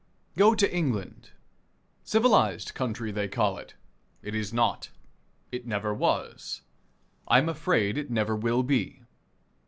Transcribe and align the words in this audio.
Go 0.35 0.55
to 0.55 0.75
England. 0.75 1.29
Civilized 2.03 2.73
country 2.73 3.11
they 3.11 3.27
call 3.27 3.59
it. 3.59 3.75
It 4.23 4.33
is 4.33 4.51
not. 4.51 4.89
It 5.51 5.67
never 5.67 5.93
was. 5.93 6.63
I 7.27 7.37
am 7.37 7.47
afraid 7.47 7.99
it 7.99 8.09
never 8.09 8.35
will 8.35 8.63
be. 8.63 9.03